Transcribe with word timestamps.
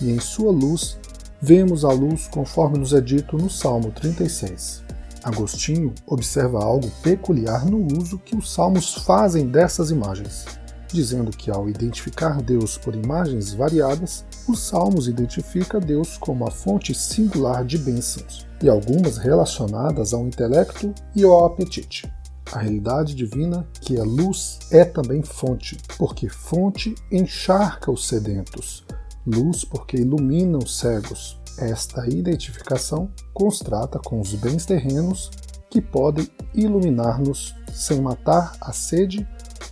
e 0.00 0.10
em 0.10 0.20
sua 0.20 0.50
luz 0.50 0.98
vemos 1.40 1.84
a 1.84 1.90
luz 1.90 2.26
conforme 2.28 2.78
nos 2.78 2.92
é 2.92 3.00
dito 3.00 3.36
no 3.36 3.50
Salmo 3.50 3.90
36. 3.90 4.82
Agostinho 5.22 5.94
observa 6.06 6.62
algo 6.62 6.90
peculiar 7.02 7.64
no 7.64 7.86
uso 7.98 8.18
que 8.18 8.36
os 8.36 8.52
salmos 8.52 8.94
fazem 8.94 9.46
dessas 9.46 9.90
imagens, 9.90 10.44
dizendo 10.88 11.30
que 11.30 11.50
ao 11.50 11.68
identificar 11.68 12.42
Deus 12.42 12.76
por 12.76 12.94
imagens 12.94 13.54
variadas, 13.54 14.24
os 14.46 14.60
salmos 14.60 15.08
identificam 15.08 15.80
Deus 15.80 16.18
como 16.18 16.46
a 16.46 16.50
fonte 16.50 16.94
singular 16.94 17.64
de 17.64 17.78
bênçãos, 17.78 18.46
e 18.62 18.68
algumas 18.68 19.16
relacionadas 19.16 20.12
ao 20.12 20.26
intelecto 20.26 20.94
e 21.14 21.24
ao 21.24 21.46
apetite. 21.46 22.10
A 22.52 22.58
realidade 22.58 23.14
divina, 23.14 23.66
que 23.80 23.96
é 23.96 24.02
luz, 24.02 24.58
é 24.70 24.84
também 24.84 25.22
fonte, 25.22 25.78
porque 25.98 26.28
fonte 26.28 26.94
encharca 27.10 27.90
os 27.90 28.06
sedentos, 28.06 28.84
luz 29.26 29.64
porque 29.64 29.96
ilumina 29.96 30.58
os 30.58 30.78
cegos. 30.78 31.40
Esta 31.58 32.06
identificação 32.08 33.08
constrata 33.32 33.98
com 33.98 34.20
os 34.20 34.34
bens 34.34 34.66
terrenos 34.66 35.30
que 35.70 35.80
podem 35.80 36.28
iluminar-nos 36.52 37.54
sem 37.72 38.00
matar 38.00 38.56
a 38.60 38.72
sede 38.72 39.26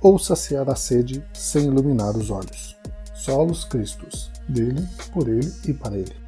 ou 0.00 0.18
saciar 0.18 0.68
a 0.68 0.74
sede 0.74 1.24
sem 1.32 1.64
iluminar 1.64 2.16
os 2.16 2.30
olhos. 2.30 2.76
Solos 3.14 3.64
Cristos, 3.64 4.30
dele, 4.48 4.86
por 5.12 5.28
ele 5.28 5.52
e 5.66 5.72
para 5.72 5.96
ele. 5.96 6.27